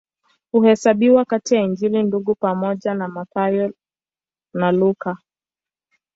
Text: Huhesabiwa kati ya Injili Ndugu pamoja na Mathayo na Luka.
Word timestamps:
Huhesabiwa 0.51 1.25
kati 1.25 1.55
ya 1.55 1.61
Injili 1.61 2.03
Ndugu 2.03 2.35
pamoja 2.35 2.93
na 2.93 3.07
Mathayo 3.07 3.73
na 4.53 4.71
Luka. 4.71 5.17